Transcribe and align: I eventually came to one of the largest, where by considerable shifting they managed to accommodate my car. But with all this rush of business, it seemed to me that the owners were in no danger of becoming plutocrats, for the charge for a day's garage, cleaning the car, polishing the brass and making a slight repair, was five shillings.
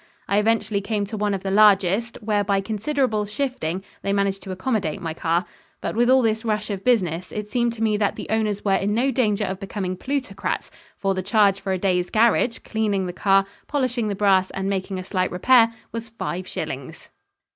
I 0.27 0.39
eventually 0.39 0.81
came 0.81 1.05
to 1.05 1.15
one 1.15 1.35
of 1.35 1.43
the 1.43 1.51
largest, 1.51 2.17
where 2.23 2.43
by 2.43 2.59
considerable 2.59 3.27
shifting 3.27 3.83
they 4.01 4.11
managed 4.11 4.41
to 4.41 4.51
accommodate 4.51 4.99
my 4.99 5.13
car. 5.13 5.45
But 5.79 5.95
with 5.95 6.09
all 6.09 6.23
this 6.23 6.43
rush 6.43 6.71
of 6.71 6.83
business, 6.83 7.31
it 7.31 7.51
seemed 7.51 7.73
to 7.73 7.83
me 7.83 7.97
that 7.97 8.15
the 8.15 8.25
owners 8.31 8.65
were 8.65 8.73
in 8.73 8.95
no 8.95 9.11
danger 9.11 9.45
of 9.45 9.59
becoming 9.59 9.95
plutocrats, 9.95 10.71
for 10.97 11.13
the 11.13 11.21
charge 11.21 11.59
for 11.61 11.71
a 11.71 11.77
day's 11.77 12.09
garage, 12.09 12.57
cleaning 12.63 13.05
the 13.05 13.13
car, 13.13 13.45
polishing 13.67 14.07
the 14.07 14.15
brass 14.15 14.49
and 14.49 14.67
making 14.67 14.97
a 14.97 15.03
slight 15.03 15.29
repair, 15.29 15.71
was 15.91 16.09
five 16.09 16.47
shillings. 16.47 17.09